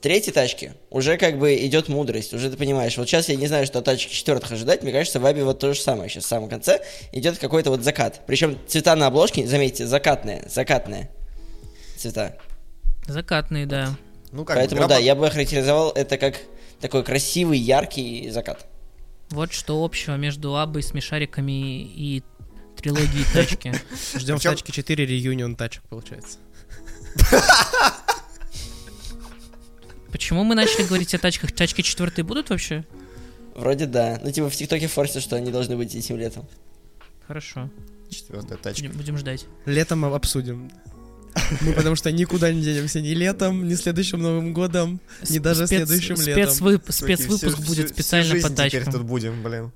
Третьи 0.01 0.31
тачки, 0.31 0.73
уже 0.89 1.17
как 1.17 1.37
бы 1.37 1.55
идет 1.55 1.89
мудрость, 1.89 2.33
уже 2.33 2.49
ты 2.49 2.57
понимаешь. 2.57 2.97
Вот 2.97 3.07
сейчас 3.07 3.29
я 3.29 3.35
не 3.35 3.45
знаю, 3.45 3.67
что 3.67 3.79
от 3.79 3.85
тачки 3.85 4.11
четвертых 4.11 4.51
ожидать, 4.51 4.81
мне 4.81 4.91
кажется, 4.91 5.19
в 5.19 5.25
Абе 5.27 5.43
вот 5.43 5.59
то 5.59 5.73
же 5.73 5.79
самое. 5.79 6.09
Сейчас 6.09 6.25
в 6.25 6.27
самом 6.27 6.49
конце 6.49 6.83
идет 7.11 7.37
какой-то 7.37 7.69
вот 7.69 7.83
закат. 7.83 8.21
Причем 8.25 8.57
цвета 8.67 8.95
на 8.95 9.07
обложке, 9.07 9.45
заметьте, 9.45 9.85
закатные, 9.85 10.43
закатные 10.49 11.11
цвета. 11.97 12.35
Закатные, 13.07 13.67
да. 13.67 13.95
Ну, 14.31 14.43
как 14.43 14.57
Поэтому, 14.57 14.81
бы, 14.81 14.87
да, 14.87 14.97
я 14.97 15.13
бы 15.13 15.27
охарактеризовал 15.27 15.91
это 15.91 16.17
как 16.17 16.35
такой 16.81 17.03
красивый, 17.03 17.59
яркий 17.59 18.29
закат. 18.31 18.65
Вот 19.29 19.51
что 19.53 19.83
общего 19.83 20.15
между 20.15 20.55
Абой, 20.57 20.83
смешариками 20.83 21.81
и 21.83 22.23
трилогией 22.77 23.25
тачки. 23.33 23.73
Ждем 24.17 24.37
в 24.37 24.43
тачке 24.43 24.71
4 24.71 25.05
реюнион 25.05 25.55
тачек, 25.55 25.83
получается. 25.89 26.37
Почему 30.11 30.43
мы 30.43 30.55
начали 30.55 30.83
говорить 30.85 31.13
о 31.13 31.19
тачках? 31.19 31.51
Тачки 31.51 31.81
четвертые 31.81 32.23
будут 32.25 32.49
вообще? 32.49 32.85
Вроде 33.55 33.85
да. 33.85 34.19
Ну, 34.23 34.31
типа 34.31 34.49
в 34.49 34.55
ТикТоке 34.55 34.87
форсят, 34.87 35.21
что 35.23 35.35
они 35.35 35.51
должны 35.51 35.75
быть 35.75 35.93
этим 35.95 36.17
летом. 36.17 36.47
Хорошо. 37.27 37.69
Четвертая 38.09 38.57
тачка. 38.57 38.83
Будем, 38.83 38.97
будем 38.97 39.17
ждать. 39.17 39.45
Летом 39.65 40.05
об- 40.05 40.13
обсудим. 40.13 40.71
Мы 41.61 41.73
потому 41.73 41.95
что 41.95 42.11
никуда 42.11 42.51
не 42.51 42.61
денемся 42.61 43.01
ни 43.01 43.09
летом, 43.09 43.67
ни 43.67 43.75
следующим 43.75 44.21
Новым 44.21 44.53
годом, 44.53 44.99
ни 45.29 45.39
даже 45.39 45.67
следующим 45.67 46.15
летом. 46.21 46.53
спецвыпуск 46.89 47.57
всю- 47.59 47.67
будет 47.67 47.89
специально 47.89 48.25
всю 48.25 48.41
по 48.41 48.47
жизнь 48.49 48.55
теперь 48.55 48.71
тачкам. 48.83 48.93
тут 48.93 49.03
будем, 49.03 49.43
блин. 49.43 49.71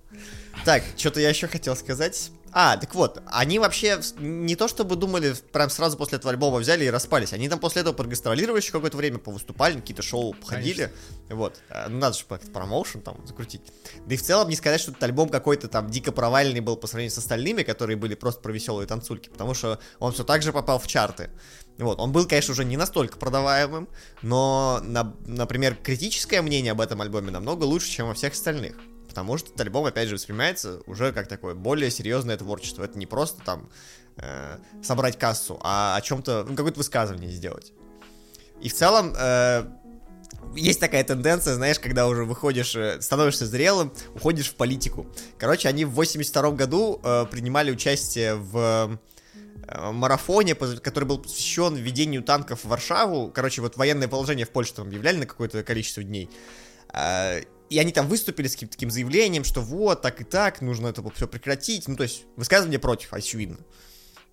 Так, 0.66 0.84
что-то 0.98 1.20
я 1.20 1.30
еще 1.30 1.48
хотел 1.48 1.76
сказать. 1.76 2.32
А, 2.54 2.76
так 2.78 2.94
вот, 2.96 3.22
они 3.28 3.60
вообще 3.60 4.02
не 4.20 4.56
то 4.56 4.68
чтобы 4.68 4.96
думали, 4.98 5.34
прям 5.54 5.70
сразу 5.70 5.96
после 5.98 6.18
этого 6.18 6.32
альбома 6.32 6.58
взяли 6.58 6.84
и 6.86 6.90
распались. 6.90 7.32
Они 7.34 7.48
там 7.48 7.60
после 7.60 7.82
этого 7.82 7.94
прогастролировали 7.94 8.60
еще 8.62 8.72
какое-то 8.74 8.98
время, 8.98 9.20
повыступали, 9.20 9.76
какие-то 9.80 10.02
шоу 10.02 10.36
ходили. 10.46 10.92
Вот. 11.30 11.60
А, 11.70 11.88
Ну, 11.88 12.00
надо 12.00 12.18
же 12.18 12.26
как-то 12.28 12.52
промоушен 12.52 13.02
там 13.02 13.26
закрутить. 13.26 13.62
Да 14.06 14.14
и 14.14 14.18
в 14.18 14.22
целом 14.22 14.50
не 14.50 14.56
сказать, 14.58 14.82
что 14.82 14.92
этот 14.92 15.02
альбом 15.04 15.30
какой-то 15.30 15.68
там 15.70 15.90
дико 15.90 16.12
провальный 16.12 16.60
был 16.60 16.76
по 16.76 16.88
сравнению 16.88 17.14
с 17.14 17.18
остальными, 17.18 17.64
которые 17.64 17.96
были 17.96 18.16
просто 18.16 18.42
про 18.42 18.52
веселые 18.52 18.86
танцульки, 18.88 19.30
потому 19.30 19.54
что 19.54 19.80
он 20.00 20.12
все 20.12 20.24
так 20.26 20.42
же 20.44 20.52
попал 20.52 20.78
в 20.78 20.88
чарты. 20.88 21.30
Вот, 21.78 22.00
он 22.00 22.12
был, 22.12 22.28
конечно, 22.28 22.52
уже 22.52 22.66
не 22.66 22.76
настолько 22.78 23.18
продаваемым, 23.18 23.88
но, 24.22 24.82
на- 24.84 25.16
например, 25.26 25.76
критическое 25.76 26.42
мнение 26.42 26.74
об 26.74 26.82
этом 26.82 27.02
альбоме 27.02 27.32
намного 27.32 27.64
лучше, 27.64 27.90
чем 27.90 28.08
во 28.08 28.14
всех 28.14 28.34
остальных. 28.34 28.76
Потому 29.12 29.38
что 29.38 29.50
этот 29.50 29.60
альбом, 29.60 29.84
опять 29.84 30.08
же, 30.08 30.16
воспринимается 30.16 30.82
уже 30.86 31.12
как 31.12 31.28
такое 31.28 31.54
более 31.54 31.92
серьезное 31.92 32.38
творчество. 32.38 32.86
Это 32.86 32.98
не 32.98 33.06
просто 33.06 33.44
там 33.44 33.70
э, 34.16 34.58
собрать 34.82 35.20
кассу, 35.20 35.60
а 35.62 35.98
о 35.98 36.02
чем-то, 36.02 36.46
ну, 36.48 36.56
какое-то 36.56 36.78
высказывание 36.78 37.30
сделать. 37.30 37.74
И 38.62 38.70
в 38.70 38.74
целом, 38.74 39.14
э, 39.20 39.66
есть 40.56 40.80
такая 40.80 41.04
тенденция, 41.04 41.56
знаешь, 41.56 41.78
когда 41.78 42.08
уже 42.08 42.24
выходишь, 42.24 42.74
э, 42.74 43.02
становишься 43.02 43.46
зрелым, 43.46 43.92
уходишь 44.16 44.50
в 44.50 44.56
политику. 44.56 45.06
Короче, 45.38 45.68
они 45.68 45.84
в 45.84 45.92
82 45.92 46.52
году 46.52 47.02
э, 47.04 47.26
принимали 47.30 47.70
участие 47.70 48.36
в 48.36 48.98
э, 49.68 49.92
марафоне, 49.92 50.56
который 50.56 51.04
был 51.04 51.20
посвящен 51.20 51.76
введению 51.76 52.24
танков 52.24 52.64
в 52.64 52.70
Варшаву. 52.70 53.30
Короче, 53.30 53.62
вот 53.62 53.76
военное 53.76 54.08
положение 54.08 54.46
в 54.46 54.52
Польше 54.52 54.74
там 54.76 54.88
объявляли 54.88 55.18
на 55.18 55.26
какое-то 55.26 55.64
количество 55.64 56.02
дней. 56.02 56.30
А, 56.94 57.40
И 57.72 57.80
они 57.80 57.94
там 57.94 58.10
выступили 58.10 58.50
с 58.50 58.54
каким-то 58.54 58.74
таким 58.74 58.92
заявлением, 58.92 59.46
что 59.46 59.62
вот, 59.62 60.02
так 60.02 60.20
и 60.20 60.26
так, 60.26 60.60
нужно 60.60 60.88
это 60.88 61.02
все 61.12 61.26
прекратить. 61.26 61.88
Ну, 61.88 61.96
то 61.96 62.04
есть, 62.04 62.26
высказывание 62.36 62.80
против, 62.80 63.14
очевидно. 63.14 63.60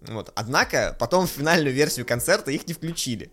Вот. 0.01 0.33
Однако, 0.35 0.97
потом 0.99 1.29
в 1.29 1.31
финальную 1.31 1.73
версию 1.73 2.05
концерта 2.05 2.51
их 2.51 2.67
не 2.67 2.75
включили. 2.75 3.31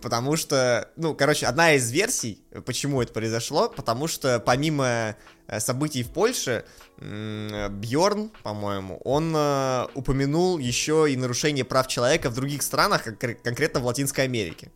Потому 0.00 0.36
что, 0.36 0.92
ну, 0.94 1.12
короче, 1.12 1.46
одна 1.46 1.72
из 1.72 1.90
версий, 1.90 2.40
почему 2.66 3.02
это 3.02 3.12
произошло, 3.12 3.68
потому 3.68 4.06
что 4.06 4.38
помимо 4.38 5.16
э, 5.48 5.58
событий 5.58 6.04
в 6.04 6.10
Польше, 6.10 6.64
Бьорн, 7.00 8.30
по-моему, 8.44 9.00
он 9.04 9.34
э, 9.34 9.86
упомянул 9.94 10.58
еще 10.58 11.08
и 11.10 11.16
нарушение 11.16 11.64
прав 11.64 11.88
человека 11.88 12.30
в 12.30 12.34
других 12.34 12.62
странах, 12.62 13.08
конкре- 13.08 13.34
конкретно 13.42 13.80
в 13.80 13.86
Латинской 13.86 14.22
Америке. 14.22 14.70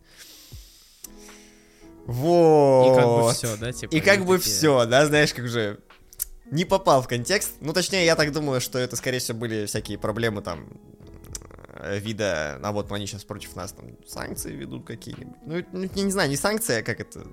Вот. 2.05 2.91
И 2.91 2.95
как 2.95 3.05
бы 3.05 3.33
все, 3.33 3.57
да, 3.57 3.71
типа. 3.71 3.95
И 3.95 3.99
как 4.01 4.25
бы 4.25 4.37
такие, 4.37 4.53
все, 4.53 4.85
да, 4.85 5.05
знаешь, 5.05 5.33
как 5.33 5.47
же 5.47 5.79
не 6.51 6.65
попал 6.65 7.01
в 7.01 7.07
контекст. 7.07 7.53
Ну, 7.61 7.73
точнее, 7.73 8.05
я 8.05 8.15
так 8.15 8.31
думаю, 8.31 8.61
что 8.61 8.77
это, 8.77 8.95
скорее 8.95 9.19
всего, 9.19 9.37
были 9.37 9.65
всякие 9.65 9.97
проблемы 9.97 10.41
там 10.41 10.67
э, 11.75 11.99
вида, 11.99 12.59
а 12.61 12.71
вот 12.71 12.91
они 12.91 13.07
сейчас 13.07 13.23
против 13.23 13.55
нас 13.55 13.71
там 13.71 13.97
санкции 14.07 14.53
ведут 14.53 14.85
какие-нибудь. 14.85 15.37
Ну, 15.45 15.63
ну, 15.71 15.89
я 15.95 16.03
не 16.03 16.11
знаю, 16.11 16.29
не 16.29 16.37
санкции, 16.37 16.79
а 16.79 16.83
как 16.83 16.99
это... 16.99 17.25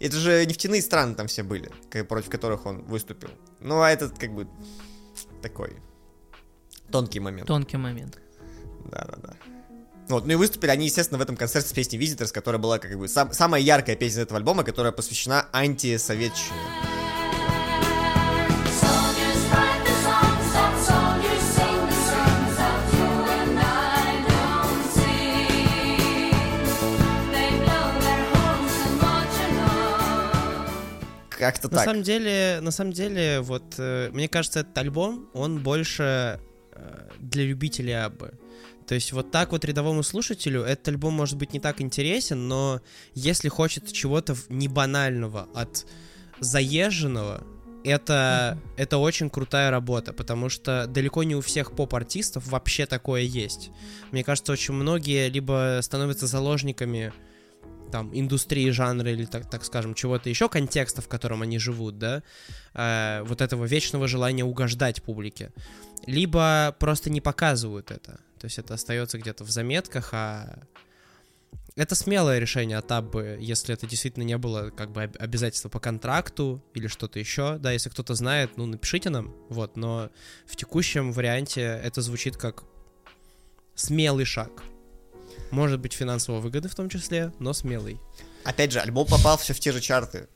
Это 0.00 0.16
же 0.16 0.46
нефтяные 0.46 0.80
страны 0.80 1.14
там 1.14 1.26
все 1.26 1.42
были, 1.42 1.70
ка- 1.90 2.04
против 2.04 2.30
которых 2.30 2.64
он 2.64 2.82
выступил. 2.84 3.28
Ну, 3.60 3.82
а 3.82 3.90
этот 3.90 4.18
как 4.18 4.32
бы 4.34 4.48
такой 5.42 5.76
тонкий 6.90 7.20
момент. 7.20 7.46
Тонкий 7.46 7.76
момент. 7.76 8.18
Да-да-да. 8.90 9.36
Вот, 10.10 10.26
ну 10.26 10.32
и 10.32 10.36
выступили 10.36 10.70
они, 10.70 10.86
естественно, 10.86 11.18
в 11.18 11.22
этом 11.22 11.36
концерте 11.36 11.68
с 11.68 11.72
песней 11.72 11.98
Visitors, 11.98 12.32
которая 12.32 12.60
была 12.60 12.78
как 12.78 12.98
бы 12.98 13.06
сам- 13.06 13.32
самая 13.32 13.62
яркая 13.62 13.94
песня 13.94 14.22
этого 14.22 14.38
альбома, 14.38 14.64
которая 14.64 14.92
посвящена 14.92 15.46
антисоветчине. 15.52 16.56
Как-то 31.38 31.68
На 31.68 31.76
так. 31.76 31.84
самом 31.86 32.02
деле, 32.02 32.58
на 32.60 32.70
самом 32.70 32.92
деле, 32.92 33.40
вот 33.40 33.74
э, 33.78 34.10
мне 34.12 34.28
кажется, 34.28 34.60
этот 34.60 34.76
альбом, 34.76 35.30
он 35.32 35.62
больше 35.62 36.38
для 37.18 37.44
любителей 37.44 37.92
Аббы. 37.92 38.32
То 38.86 38.94
есть 38.94 39.12
вот 39.12 39.30
так 39.30 39.52
вот 39.52 39.64
рядовому 39.64 40.02
слушателю 40.02 40.62
этот 40.62 40.88
альбом 40.88 41.14
может 41.14 41.36
быть 41.36 41.52
не 41.52 41.60
так 41.60 41.80
интересен, 41.80 42.48
но 42.48 42.80
если 43.14 43.48
хочет 43.48 43.92
чего-то 43.92 44.36
не 44.48 44.66
банального 44.66 45.48
от 45.54 45.86
заезженного, 46.40 47.46
это, 47.84 48.58
это 48.76 48.98
очень 48.98 49.30
крутая 49.30 49.70
работа, 49.70 50.12
потому 50.12 50.48
что 50.48 50.86
далеко 50.86 51.22
не 51.22 51.36
у 51.36 51.40
всех 51.40 51.72
поп-артистов 51.72 52.46
вообще 52.48 52.86
такое 52.86 53.22
есть. 53.22 53.70
Мне 54.10 54.24
кажется, 54.24 54.52
очень 54.52 54.74
многие 54.74 55.28
либо 55.28 55.78
становятся 55.82 56.26
заложниками 56.26 57.12
там, 57.90 58.10
индустрии 58.12 58.70
жанра 58.70 59.10
или, 59.10 59.24
так, 59.24 59.48
так 59.50 59.64
скажем, 59.64 59.94
чего-то 59.94 60.28
еще, 60.30 60.48
контекста, 60.48 61.02
в 61.02 61.08
котором 61.08 61.42
они 61.42 61.58
живут, 61.58 61.98
да, 61.98 62.22
э, 62.74 63.22
вот 63.24 63.40
этого 63.40 63.64
вечного 63.64 64.06
желания 64.08 64.44
угождать 64.44 65.02
публике, 65.02 65.50
либо 66.06 66.74
просто 66.78 67.10
не 67.10 67.20
показывают 67.20 67.90
это, 67.90 68.20
то 68.38 68.44
есть 68.46 68.58
это 68.58 68.74
остается 68.74 69.18
где-то 69.18 69.44
в 69.44 69.50
заметках, 69.50 70.10
а 70.12 70.60
это 71.76 71.94
смелое 71.94 72.38
решение 72.38 72.78
от 72.78 72.90
Аббы, 72.90 73.38
если 73.40 73.74
это 73.74 73.86
действительно 73.86 74.24
не 74.24 74.36
было 74.38 74.70
как 74.70 74.90
бы 74.90 75.04
об- 75.04 75.16
обязательства 75.18 75.68
по 75.68 75.78
контракту 75.80 76.62
или 76.74 76.88
что-то 76.88 77.18
еще, 77.18 77.58
да, 77.58 77.72
если 77.72 77.90
кто-то 77.90 78.14
знает, 78.14 78.56
ну, 78.56 78.66
напишите 78.66 79.08
нам, 79.10 79.34
вот, 79.48 79.76
но 79.76 80.10
в 80.46 80.56
текущем 80.56 81.12
варианте 81.12 81.60
это 81.82 82.02
звучит 82.02 82.36
как 82.36 82.64
смелый 83.74 84.24
шаг. 84.24 84.50
Может 85.50 85.80
быть, 85.80 85.92
финансово 85.92 86.40
выгоды 86.40 86.68
в 86.68 86.74
том 86.74 86.88
числе, 86.88 87.32
но 87.38 87.52
смелый. 87.52 87.98
Опять 88.44 88.72
же, 88.72 88.80
альбом 88.80 89.06
попал 89.06 89.36
все 89.38 89.54
в 89.54 89.60
те 89.60 89.72
же 89.72 89.80
чарты. 89.80 90.28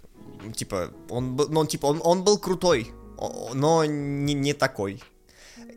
Типа, 0.54 0.92
он, 1.08 1.36
был- 1.36 1.48
ну, 1.48 1.66
типа, 1.66 1.86
он, 1.86 2.00
он 2.04 2.24
был 2.24 2.38
крутой, 2.38 2.90
но 3.54 3.84
не, 3.84 4.34
не 4.34 4.52
такой. 4.54 5.02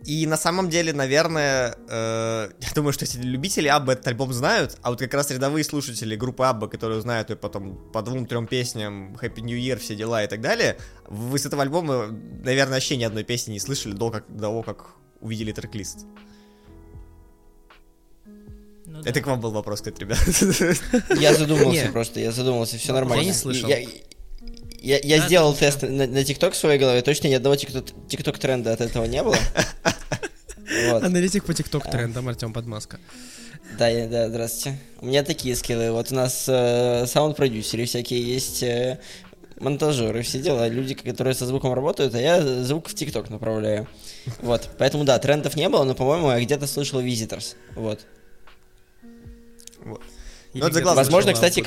И 0.06 0.25
на 0.25 0.38
самом 0.38 0.70
деле, 0.70 0.94
наверное, 0.94 1.75
э, 1.89 2.50
я 2.60 2.72
думаю, 2.75 2.94
что 2.94 3.06
если 3.06 3.22
любители 3.22 3.68
Абба 3.68 3.94
этот 3.94 4.08
альбом 4.08 4.34
знают, 4.34 4.77
а 4.82 4.89
вот 4.89 5.00
как 5.00 5.13
раз 5.13 5.32
рядовые 5.32 5.63
слушатели 5.63 6.16
группы 6.16 6.46
Абба, 6.46 6.68
которые 6.68 7.01
знают 7.01 7.30
ее 7.30 7.36
потом 7.36 7.92
по 7.92 8.01
двум-трем 8.01 8.48
песням 8.48 9.16
Happy 9.22 9.42
New 9.42 9.58
Year, 9.58 9.77
все 9.77 9.96
дела 9.96 10.24
и 10.24 10.27
так 10.27 10.42
далее, 10.42 10.77
вы 11.08 11.38
с 11.39 11.46
этого 11.46 11.62
альбома, 11.63 12.08
наверное, 12.44 12.75
вообще 12.75 12.98
ни 12.98 13.04
одной 13.04 13.24
песни 13.24 13.54
не 13.54 13.60
слышали 13.60 13.94
до, 13.94 14.12
как, 14.12 14.25
до 14.30 14.42
того, 14.42 14.63
как 14.63 14.96
увидели 15.20 15.51
трек-лист. 15.51 16.06
Ну 18.86 19.01
да. 19.01 19.10
Это 19.10 19.22
к 19.22 19.27
вам 19.27 19.42
был 19.42 19.51
вопрос, 19.51 19.82
кстати, 19.82 20.00
ребят. 20.00 20.20
Я 21.20 21.34
задумался 21.34 21.89
просто, 21.92 22.20
я 22.22 22.32
задумался, 22.32 22.77
все 22.77 22.94
нормально. 22.94 23.22
Я 23.22 23.27
не 23.27 23.34
слышал. 23.34 23.68
Я, 23.68 23.80
я- 24.81 25.00
я 25.03 25.19
Да, 25.19 25.25
сделал 25.27 25.55
слышал. 25.55 25.79
тест 25.79 25.81
на, 25.84 26.07
на 26.07 26.19
TikTok 26.19 26.51
в 26.51 26.55
своей 26.57 26.79
голове, 26.79 27.01
точно 27.01 27.27
ни 27.27 27.34
одного 27.34 27.55
TikTok 27.55 27.93
TikTok 28.10 28.38
тренда 28.39 28.74
от 28.74 28.81
этого 28.81 29.05
не 29.05 29.22
было. 29.24 29.38
Вот. 30.89 31.01
Аналитик 31.03 31.46
по 31.46 31.53
ТикТок 31.53 31.89
трендам 31.89 32.27
Артем 32.27 32.51
Подмаска. 32.51 33.00
Да, 33.79 33.88
я, 33.88 34.05
да, 34.07 34.27
здравствуйте. 34.27 34.77
У 35.00 35.05
меня 35.05 35.24
такие 35.24 35.55
скиллы. 35.55 35.91
Вот 35.91 36.12
у 36.12 36.15
нас 36.15 36.43
э, 36.48 37.05
саунд-продюсеры 37.07 37.86
всякие 37.86 38.22
есть, 38.22 38.63
э, 38.63 39.00
монтажеры, 39.62 40.22
все 40.24 40.39
дела, 40.39 40.67
люди, 40.67 40.93
которые 40.93 41.34
со 41.36 41.46
звуком 41.46 41.74
работают, 41.74 42.13
а 42.15 42.19
я 42.22 42.41
звук 42.65 42.89
в 42.89 42.93
ТикТок 42.96 43.29
направляю. 43.29 43.88
Вот, 44.41 44.69
поэтому 44.77 45.05
да, 45.05 45.17
трендов 45.19 45.55
не 45.55 45.69
было, 45.69 45.84
но, 45.86 45.96
по-моему, 45.96 46.31
я 46.31 46.39
где-то 46.41 46.67
слышал 46.67 47.01
Visitors. 47.01 47.55
Вот. 47.75 48.05
Или 49.84 50.16
Ну, 50.60 50.68
это 50.68 50.84
Возможно, 50.96 51.34
кстати, 51.34 51.62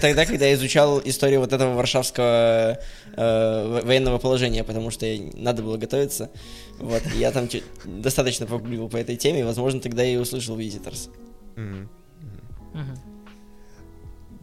тогда, 0.00 0.26
когда 0.26 0.46
я 0.46 0.54
изучал 0.54 1.00
историю 1.04 1.40
вот 1.40 1.52
этого 1.52 1.74
варшавского 1.74 2.78
э, 3.16 3.68
во- 3.68 3.80
военного 3.82 4.18
положения, 4.18 4.64
потому 4.64 4.90
что 4.90 5.06
надо 5.34 5.62
было 5.62 5.76
готовиться, 5.76 6.30
вот, 6.78 7.02
я 7.14 7.30
там 7.32 7.48
достаточно 7.84 8.46
погуглил 8.46 8.88
по 8.88 8.96
этой 8.96 9.16
теме, 9.16 9.40
и, 9.40 9.42
возможно, 9.44 9.80
тогда 9.80 10.02
я 10.02 10.14
и 10.14 10.16
услышал 10.16 10.58
Visitors. 10.58 11.10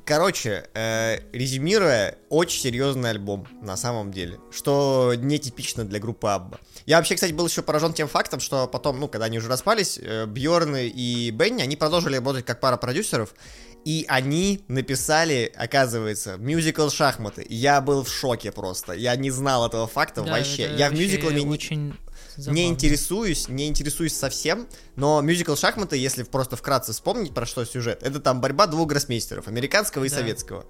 Короче, 0.03 0.65
э, 0.74 1.20
резюмируя, 1.31 2.17
очень 2.29 2.60
серьезный 2.60 3.12
альбом, 3.12 3.48
на 3.62 3.77
самом 3.77 4.12
деле, 4.12 4.39
что 4.51 5.13
нетипично 5.15 5.86
для 5.86 6.00
группы 6.00 6.27
Абба. 6.27 6.60
Я 6.88 6.98
вообще, 6.98 7.15
кстати, 7.15 7.31
был 7.31 7.48
еще 7.48 7.62
поражен 7.62 7.93
тем 7.93 8.08
фактом, 8.08 8.39
что 8.39 8.67
потом, 8.67 9.00
ну, 9.00 9.08
когда 9.08 9.27
они 9.27 9.38
уже 9.38 9.48
распались, 9.48 10.00
э, 10.01 10.25
Бьорн 10.25 10.75
и 10.75 11.29
Бенни, 11.29 11.62
они 11.62 11.75
продолжили 11.75 12.15
работать 12.15 12.46
как 12.46 12.60
пара 12.60 12.77
продюсеров, 12.77 13.36
и 13.85 14.05
они 14.07 14.63
написали, 14.67 15.51
оказывается, 15.55 16.38
мюзикл 16.38 16.89
«Шахматы». 16.89 17.45
Я 17.50 17.81
был 17.81 18.03
в 18.03 18.09
шоке 18.09 18.51
просто, 18.51 18.93
я 18.93 19.15
не 19.15 19.31
знал 19.31 19.65
этого 19.67 19.88
факта 19.88 20.21
Да, 20.21 20.31
вообще. 20.33 20.63
это 20.63 20.75
Я 20.75 20.89
в 20.89 20.93
мюзиклами 20.93 21.39
не- 21.41 21.47
очень 21.47 21.93
не 22.38 22.43
забавно. 22.43 22.59
интересуюсь, 22.67 23.50
не 23.50 23.67
интересуюсь 23.67 24.15
совсем, 24.15 24.67
но 24.95 25.21
мюзикл 25.21 25.55
«Шахматы», 25.55 25.97
если 25.97 26.23
просто 26.23 26.55
вкратце 26.55 26.93
вспомнить, 26.93 27.33
про 27.33 27.45
что 27.45 27.65
сюжет, 27.65 28.03
это 28.03 28.19
там 28.19 28.39
борьба 28.39 28.67
двух 28.67 28.88
гроссмейстеров, 28.88 29.47
американского 29.47 30.03
и 30.05 30.09
Да. 30.09 30.15
советского. 30.17 30.65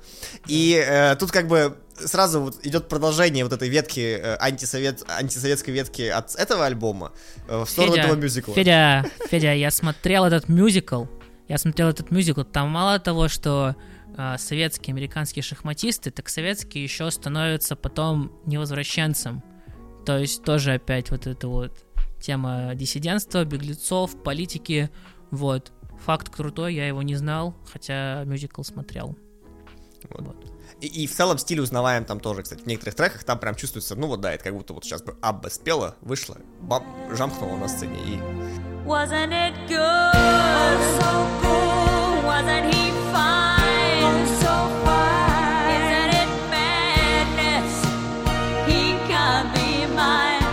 И 0.47 0.73
э, 0.83 1.15
тут 1.17 1.31
как 1.31 1.47
бы 1.47 1.77
сразу 2.03 2.41
вот 2.41 2.65
идет 2.65 2.87
продолжение 2.87 3.43
вот 3.43 3.53
этой 3.53 3.69
ветки, 3.69 3.99
э, 4.19 4.37
антисовет, 4.39 5.03
антисоветской 5.07 5.73
ветки 5.73 6.03
от 6.03 6.33
этого 6.35 6.65
альбома 6.65 7.11
э, 7.47 7.63
в 7.63 7.69
сторону 7.69 7.93
Федя, 7.95 8.07
этого 8.07 8.19
мюзикла. 8.19 8.55
Федя, 8.55 9.05
Федя, 9.29 9.53
я 9.53 9.69
смотрел 9.69 10.25
этот 10.25 10.49
мюзикл. 10.49 11.05
Я 11.51 11.57
смотрел 11.57 11.89
этот 11.89 12.11
мюзикл. 12.11 12.43
Там 12.43 12.69
мало 12.69 12.97
того, 12.97 13.27
что 13.27 13.75
а, 14.15 14.37
советские, 14.37 14.93
американские 14.93 15.43
шахматисты, 15.43 16.09
так 16.09 16.29
советские 16.29 16.81
еще 16.81 17.11
становятся 17.11 17.75
потом 17.75 18.31
невозвращенцем. 18.45 19.43
То 20.05 20.17
есть 20.17 20.45
тоже 20.45 20.75
опять 20.75 21.11
вот 21.11 21.27
эта 21.27 21.49
вот 21.49 21.77
тема 22.21 22.73
диссидентства, 22.73 23.43
беглецов, 23.43 24.23
политики. 24.23 24.89
Вот. 25.29 25.73
Факт 26.05 26.29
крутой, 26.29 26.73
я 26.75 26.87
его 26.87 27.01
не 27.01 27.15
знал, 27.15 27.53
хотя 27.69 28.23
мюзикл 28.23 28.63
смотрел. 28.63 29.17
Вот. 30.09 30.21
Вот. 30.21 30.37
И, 30.79 31.03
и 31.03 31.05
в 31.05 31.11
целом 31.11 31.37
стиль 31.37 31.59
узнаваем 31.59 32.05
там 32.05 32.21
тоже, 32.21 32.43
кстати, 32.43 32.61
в 32.61 32.65
некоторых 32.65 32.95
треках 32.95 33.25
там 33.25 33.37
прям 33.39 33.55
чувствуется, 33.55 33.97
ну 33.97 34.07
вот 34.07 34.21
да, 34.21 34.33
это 34.33 34.45
как 34.45 34.55
будто 34.55 34.73
вот 34.73 34.85
сейчас 34.85 35.03
бы 35.03 35.17
Абба 35.21 35.49
спела, 35.49 35.97
вышла, 35.99 36.37
бам, 36.61 36.85
жамкнула 37.11 37.57
на 37.57 37.67
сцене 37.67 37.97
и... 38.05 38.70
Wasn't 38.85 39.31
it 39.31 39.53
good? 39.67 39.77
Oh, 39.77 40.73
so 40.99 41.11
good. 41.41 42.25
Wasn't 42.25 42.65
he 42.73 42.83
fine? 43.13 44.03
Oh, 44.03 44.25
so 44.41 44.53
fine. 44.85 45.69
Isn't 45.77 46.11
it 46.21 46.29
madness? 46.53 47.71
He 48.67 48.81
can't 49.07 49.49
be 49.55 49.85
mine. 49.95 50.43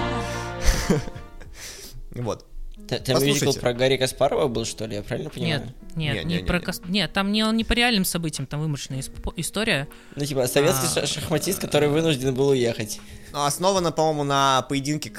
Вот. 2.22 2.44
Там 3.04 3.22
мюзикл 3.22 3.52
про 3.52 3.74
Гарри 3.74 3.96
Каспарова 3.98 4.48
был, 4.48 4.64
что 4.64 4.86
ли? 4.86 4.96
Я 4.96 5.02
правильно 5.02 5.28
понимаю? 5.30 5.60
Нет, 5.60 5.74
нет, 5.96 6.14
Не, 6.14 6.20
не, 6.20 6.24
не, 6.36 6.40
не, 6.40 6.46
про 6.46 6.58
не. 6.58 6.64
кос- 6.64 6.80
Нет, 6.88 7.12
там 7.12 7.32
не, 7.32 7.42
он 7.44 7.54
не 7.56 7.64
по 7.64 7.74
реальным 7.74 8.06
событиям, 8.06 8.46
там 8.46 8.60
вымышленная 8.60 9.02
исп- 9.02 9.32
история. 9.36 9.88
Ну, 10.16 10.24
типа, 10.24 10.46
советский 10.46 10.86
А. 10.86 10.88
ша- 10.88 11.06
шахматист, 11.06 11.60
который 11.60 11.90
вынужден 11.90 12.34
был 12.34 12.48
уехать. 12.48 12.98
Ну, 13.32 13.44
Основано, 13.44 13.92
по-моему, 13.92 14.24
на 14.24 14.62
поединке 14.70 15.10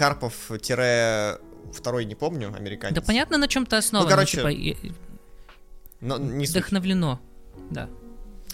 Карпов-второй, 1.70 2.06
не 2.06 2.16
помню, 2.16 2.54
американец. 2.58 2.96
Да 2.96 3.02
понятно, 3.02 3.38
на 3.38 3.48
чем-то 3.48 3.78
основано. 3.78 4.10
короче, 4.10 4.38
типа, 4.38 4.48
и- 4.52 4.76
Но 6.02 6.18
не 6.18 6.46
суть. 6.46 6.56
вдохновлено. 6.58 7.20
Да. 7.70 7.90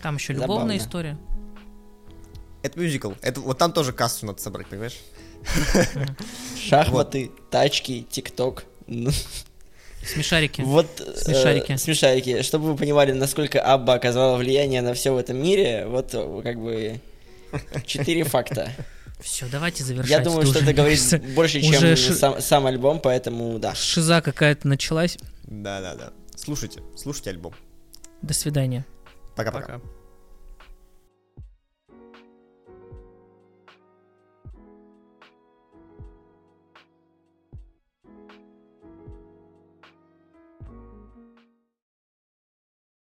Там 0.02 0.16
еще 0.18 0.34
любовная 0.34 0.58
Забавно. 0.58 0.78
история. 0.78 1.18
Это 2.64 2.80
мюзикл. 2.80 3.12
Это, 3.22 3.40
вот 3.40 3.58
там 3.58 3.72
тоже 3.72 3.94
кассу 3.94 4.26
надо 4.26 4.42
собрать, 4.42 4.68
понимаешь? 4.68 4.98
Шахматы, 6.60 7.32
тачки, 7.50 8.06
тикток. 8.10 8.66
Ну, 8.88 9.12
Смешарики. 10.04 10.62
Вот 10.62 10.88
Смешарики. 11.16 11.72
э, 11.74 11.78
смешарики. 11.78 12.42
Чтобы 12.44 12.72
вы 12.72 12.76
понимали, 12.78 13.12
насколько 13.12 13.60
Абба 13.62 13.94
оказала 13.96 14.38
влияние 14.38 14.82
на 14.82 14.94
все 14.94 15.12
в 15.14 15.18
этом 15.18 15.38
мире, 15.42 15.86
вот 15.88 16.14
э, 16.14 16.42
как 16.44 16.60
бы 16.60 17.00
четыре 17.86 18.24
факта. 18.24 18.72
Все, 19.20 19.48
давайте 19.52 19.84
завершать. 19.84 20.10
Я 20.12 20.20
думаю, 20.20 20.46
что 20.46 20.58
уже, 20.58 20.66
это 20.66 20.74
говорит 20.74 20.98
кажется, 21.00 21.20
больше, 21.36 21.62
чем 21.62 21.70
уже 21.70 21.96
ши- 21.96 22.14
сам, 22.14 22.42
сам 22.42 22.66
альбом, 22.66 23.00
поэтому 23.00 23.58
да. 23.60 23.74
Шиза 23.74 24.22
какая-то 24.22 24.68
началась. 24.68 25.18
Да-да-да. 25.44 26.12
Слушайте, 26.36 26.82
слушайте 26.98 27.30
альбом. 27.30 27.54
До 28.22 28.34
свидания. 28.34 28.86
Пока-пока. 29.36 29.80
Пока. 29.80 29.95